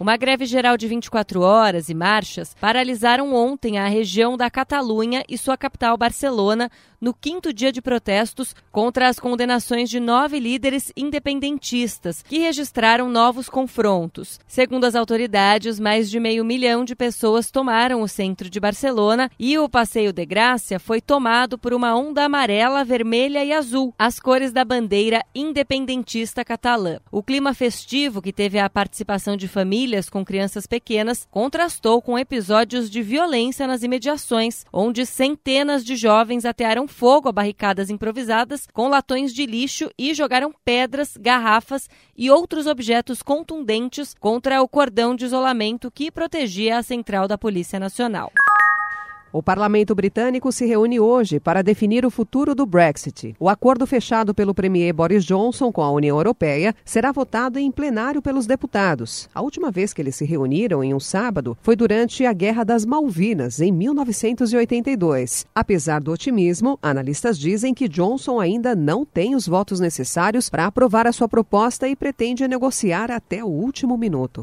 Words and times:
Uma 0.00 0.16
greve 0.16 0.46
geral 0.46 0.78
de 0.78 0.88
24 0.88 1.42
horas 1.42 1.90
e 1.90 1.94
marchas 1.94 2.56
paralisaram 2.58 3.34
ontem 3.34 3.76
a 3.76 3.86
região 3.86 4.34
da 4.34 4.48
Catalunha 4.48 5.22
e 5.28 5.36
sua 5.36 5.58
capital 5.58 5.94
Barcelona 5.98 6.70
no 6.98 7.12
quinto 7.12 7.52
dia 7.52 7.70
de 7.70 7.82
protestos 7.82 8.54
contra 8.72 9.08
as 9.08 9.18
condenações 9.18 9.90
de 9.90 10.00
nove 10.00 10.40
líderes 10.40 10.90
independentistas 10.96 12.22
que 12.22 12.38
registraram 12.38 13.10
novos 13.10 13.50
confrontos. 13.50 14.40
Segundo 14.46 14.84
as 14.84 14.94
autoridades, 14.94 15.78
mais 15.78 16.10
de 16.10 16.18
meio 16.18 16.46
milhão 16.46 16.82
de 16.82 16.96
pessoas 16.96 17.50
tomaram 17.50 18.00
o 18.00 18.08
centro 18.08 18.48
de 18.48 18.58
Barcelona 18.58 19.30
e 19.38 19.58
o 19.58 19.68
Passeio 19.68 20.14
de 20.14 20.24
Grácia 20.24 20.80
foi 20.80 21.02
tomado 21.02 21.58
por 21.58 21.74
uma 21.74 21.94
onda 21.94 22.24
amarela, 22.24 22.84
vermelha 22.84 23.44
e 23.44 23.52
azul, 23.52 23.94
as 23.98 24.18
cores 24.18 24.50
da 24.50 24.64
bandeira 24.64 25.22
independentista 25.34 26.42
catalã. 26.42 27.00
O 27.12 27.22
clima 27.22 27.52
festivo, 27.52 28.22
que 28.22 28.32
teve 28.32 28.58
a 28.58 28.70
participação 28.70 29.36
de 29.36 29.46
famílias 29.46 29.89
com 30.10 30.24
crianças 30.24 30.66
pequenas, 30.66 31.26
contrastou 31.30 32.00
com 32.00 32.18
episódios 32.18 32.88
de 32.88 33.02
violência 33.02 33.66
nas 33.66 33.82
imediações, 33.82 34.64
onde 34.72 35.04
centenas 35.04 35.84
de 35.84 35.96
jovens 35.96 36.44
atearam 36.44 36.86
fogo 36.86 37.28
a 37.28 37.32
barricadas 37.32 37.90
improvisadas 37.90 38.68
com 38.72 38.88
latões 38.88 39.34
de 39.34 39.44
lixo 39.44 39.90
e 39.98 40.14
jogaram 40.14 40.54
pedras, 40.64 41.16
garrafas 41.16 41.88
e 42.16 42.30
outros 42.30 42.66
objetos 42.66 43.22
contundentes 43.22 44.14
contra 44.18 44.62
o 44.62 44.68
cordão 44.68 45.16
de 45.16 45.24
isolamento 45.24 45.90
que 45.90 46.10
protegia 46.10 46.78
a 46.78 46.82
central 46.82 47.26
da 47.26 47.36
Polícia 47.36 47.80
Nacional. 47.80 48.30
O 49.32 49.40
parlamento 49.42 49.94
britânico 49.94 50.50
se 50.50 50.66
reúne 50.66 50.98
hoje 50.98 51.38
para 51.38 51.62
definir 51.62 52.04
o 52.04 52.10
futuro 52.10 52.52
do 52.52 52.66
Brexit. 52.66 53.36
O 53.38 53.48
acordo 53.48 53.86
fechado 53.86 54.34
pelo 54.34 54.52
premier 54.52 54.92
Boris 54.92 55.24
Johnson 55.24 55.70
com 55.70 55.82
a 55.82 55.90
União 55.90 56.16
Europeia 56.16 56.74
será 56.84 57.12
votado 57.12 57.56
em 57.56 57.70
plenário 57.70 58.20
pelos 58.20 58.44
deputados. 58.44 59.28
A 59.32 59.40
última 59.40 59.70
vez 59.70 59.92
que 59.92 60.02
eles 60.02 60.16
se 60.16 60.24
reuniram 60.24 60.82
em 60.82 60.92
um 60.92 60.98
sábado 60.98 61.56
foi 61.62 61.76
durante 61.76 62.26
a 62.26 62.32
Guerra 62.32 62.64
das 62.64 62.84
Malvinas, 62.84 63.60
em 63.60 63.70
1982. 63.70 65.46
Apesar 65.54 66.00
do 66.00 66.10
otimismo, 66.10 66.76
analistas 66.82 67.38
dizem 67.38 67.72
que 67.72 67.88
Johnson 67.88 68.40
ainda 68.40 68.74
não 68.74 69.04
tem 69.04 69.36
os 69.36 69.46
votos 69.46 69.78
necessários 69.78 70.50
para 70.50 70.66
aprovar 70.66 71.06
a 71.06 71.12
sua 71.12 71.28
proposta 71.28 71.88
e 71.88 71.94
pretende 71.94 72.48
negociar 72.48 73.12
até 73.12 73.44
o 73.44 73.48
último 73.48 73.96
minuto. 73.96 74.42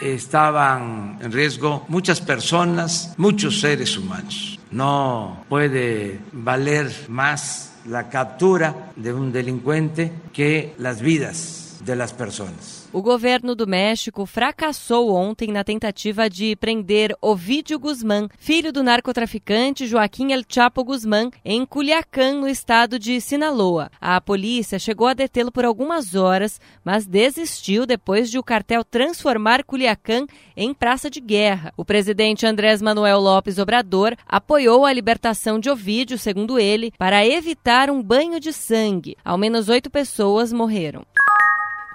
Estaban 0.00 1.18
en 1.20 1.32
riesgo 1.32 1.84
muchas 1.88 2.20
personas, 2.20 3.14
muchos 3.16 3.60
seres 3.60 3.96
humanos. 3.96 4.58
No 4.70 5.44
puede 5.48 6.20
valer 6.32 6.90
más 7.08 7.72
la 7.86 8.08
captura 8.08 8.92
de 8.96 9.12
un 9.12 9.32
delincuente 9.32 10.12
que 10.32 10.74
las 10.78 11.00
vidas 11.00 11.69
de 11.80 11.94
las 11.94 12.12
personas. 12.12 12.88
O 12.92 13.00
governo 13.00 13.54
do 13.54 13.66
México 13.66 14.26
fracassou 14.26 15.14
ontem 15.14 15.52
na 15.52 15.62
tentativa 15.62 16.28
de 16.28 16.56
prender 16.56 17.16
Ovidio 17.20 17.78
Guzmán, 17.78 18.28
filho 18.38 18.72
do 18.72 18.82
narcotraficante 18.82 19.86
Joaquim 19.86 20.32
El 20.32 20.42
Chapo 20.48 20.82
Guzmán, 20.82 21.30
em 21.44 21.64
Culiacán, 21.64 22.40
no 22.40 22.48
estado 22.48 22.98
de 22.98 23.20
Sinaloa. 23.20 23.90
A 24.00 24.20
polícia 24.20 24.78
chegou 24.78 25.06
a 25.06 25.14
detê-lo 25.14 25.52
por 25.52 25.64
algumas 25.64 26.14
horas, 26.14 26.60
mas 26.84 27.06
desistiu 27.06 27.86
depois 27.86 28.30
de 28.30 28.38
o 28.38 28.42
cartel 28.42 28.84
transformar 28.84 29.64
Culiacán 29.64 30.26
em 30.56 30.74
praça 30.74 31.08
de 31.08 31.20
guerra. 31.20 31.72
O 31.76 31.84
presidente 31.84 32.46
Andrés 32.46 32.82
Manuel 32.82 33.20
Lopes 33.20 33.58
Obrador 33.58 34.16
apoiou 34.26 34.84
a 34.84 34.92
libertação 34.92 35.58
de 35.58 35.70
Ovidio, 35.70 36.18
segundo 36.18 36.58
ele, 36.58 36.92
para 36.98 37.26
evitar 37.26 37.90
um 37.90 38.02
banho 38.02 38.40
de 38.40 38.52
sangue. 38.52 39.16
Ao 39.24 39.38
menos 39.38 39.68
oito 39.68 39.90
pessoas 39.90 40.52
morreram. 40.52 41.04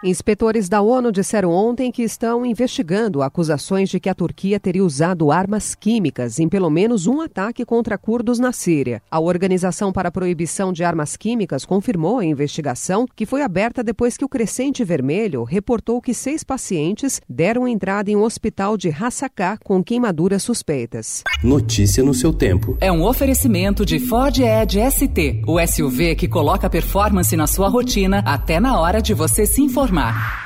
Inspetores 0.07 0.69
da 0.69 0.83
ONU 0.83 1.11
disseram 1.11 1.49
ontem 1.49 1.91
que 1.91 2.03
estão 2.03 2.45
investigando 2.45 3.23
acusações 3.23 3.89
de 3.89 3.99
que 3.99 4.07
a 4.07 4.13
Turquia 4.13 4.59
teria 4.59 4.85
usado 4.85 5.31
armas 5.31 5.73
químicas 5.73 6.37
em 6.37 6.47
pelo 6.47 6.69
menos 6.69 7.07
um 7.07 7.21
ataque 7.21 7.65
contra 7.65 7.97
curdos 7.97 8.37
na 8.37 8.51
Síria. 8.51 9.01
A 9.09 9.19
Organização 9.19 9.91
para 9.91 10.09
a 10.09 10.11
Proibição 10.11 10.71
de 10.71 10.83
Armas 10.83 11.17
Químicas 11.17 11.65
confirmou 11.65 12.19
a 12.19 12.25
investigação, 12.25 13.07
que 13.15 13.25
foi 13.25 13.41
aberta 13.41 13.83
depois 13.83 14.15
que 14.15 14.23
o 14.23 14.29
Crescente 14.29 14.83
Vermelho 14.83 15.43
reportou 15.43 15.99
que 15.99 16.13
seis 16.13 16.43
pacientes 16.43 17.19
deram 17.27 17.67
entrada 17.67 18.11
em 18.11 18.15
um 18.15 18.21
hospital 18.21 18.77
de 18.77 18.89
Hasakah 18.89 19.57
com 19.63 19.83
queimaduras 19.83 20.43
suspeitas. 20.43 21.23
Notícia 21.43 22.03
no 22.03 22.13
seu 22.13 22.31
tempo. 22.31 22.77
É 22.79 22.91
um 22.91 23.03
oferecimento 23.03 23.83
de 23.83 23.97
Ford 23.97 24.37
Edge 24.37 24.79
ST, 24.91 25.41
o 25.47 25.59
SUV 25.65 26.13
que 26.13 26.27
coloca 26.27 26.69
performance 26.69 27.35
na 27.35 27.47
sua 27.47 27.69
rotina 27.69 28.19
até 28.23 28.59
na 28.59 28.79
hora 28.79 29.01
de 29.01 29.11
você 29.11 29.47
se 29.47 29.63
informar 29.63 29.94
afirmar. 29.97 30.44